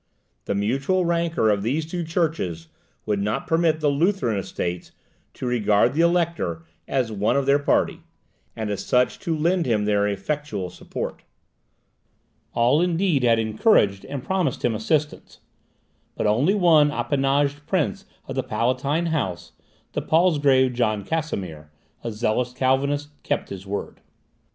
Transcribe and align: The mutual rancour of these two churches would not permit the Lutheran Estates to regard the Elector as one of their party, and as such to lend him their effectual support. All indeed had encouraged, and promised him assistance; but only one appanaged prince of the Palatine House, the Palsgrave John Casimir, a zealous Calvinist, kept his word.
The 0.45 0.55
mutual 0.55 1.05
rancour 1.05 1.49
of 1.51 1.61
these 1.61 1.85
two 1.85 2.03
churches 2.03 2.69
would 3.05 3.21
not 3.21 3.45
permit 3.45 3.81
the 3.81 3.89
Lutheran 3.89 4.35
Estates 4.39 4.93
to 5.35 5.45
regard 5.45 5.93
the 5.93 6.01
Elector 6.01 6.63
as 6.87 7.11
one 7.11 7.35
of 7.37 7.45
their 7.45 7.59
party, 7.59 7.99
and 8.55 8.71
as 8.71 8.83
such 8.83 9.19
to 9.19 9.37
lend 9.37 9.67
him 9.67 9.85
their 9.85 10.07
effectual 10.07 10.71
support. 10.71 11.21
All 12.55 12.81
indeed 12.81 13.21
had 13.21 13.37
encouraged, 13.37 14.03
and 14.05 14.23
promised 14.23 14.65
him 14.65 14.73
assistance; 14.73 15.39
but 16.15 16.25
only 16.25 16.55
one 16.55 16.89
appanaged 16.89 17.67
prince 17.67 18.03
of 18.27 18.33
the 18.33 18.41
Palatine 18.41 19.11
House, 19.11 19.51
the 19.91 20.01
Palsgrave 20.01 20.73
John 20.73 21.03
Casimir, 21.05 21.69
a 22.03 22.11
zealous 22.11 22.53
Calvinist, 22.53 23.09
kept 23.21 23.49
his 23.49 23.67
word. 23.67 24.01